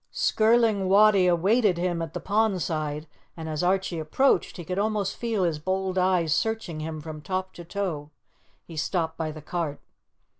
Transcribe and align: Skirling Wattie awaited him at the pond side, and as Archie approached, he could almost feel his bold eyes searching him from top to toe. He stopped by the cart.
Skirling 0.09 0.87
Wattie 0.89 1.27
awaited 1.27 1.77
him 1.77 2.01
at 2.01 2.15
the 2.15 2.19
pond 2.19 2.59
side, 2.63 3.05
and 3.37 3.47
as 3.47 3.61
Archie 3.61 3.99
approached, 3.99 4.57
he 4.57 4.65
could 4.65 4.79
almost 4.79 5.15
feel 5.15 5.43
his 5.43 5.59
bold 5.59 5.95
eyes 5.95 6.33
searching 6.33 6.79
him 6.79 7.01
from 7.01 7.21
top 7.21 7.53
to 7.53 7.63
toe. 7.63 8.09
He 8.65 8.75
stopped 8.75 9.15
by 9.15 9.29
the 9.31 9.43
cart. 9.43 9.79